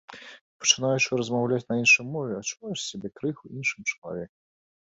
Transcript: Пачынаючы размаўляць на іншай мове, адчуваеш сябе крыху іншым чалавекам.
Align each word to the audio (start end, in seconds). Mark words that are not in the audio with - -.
Пачынаючы 0.61 1.19
размаўляць 1.19 1.67
на 1.69 1.77
іншай 1.81 2.05
мове, 2.17 2.33
адчуваеш 2.41 2.79
сябе 2.89 3.07
крыху 3.21 3.43
іншым 3.61 3.81
чалавекам. 3.91 4.37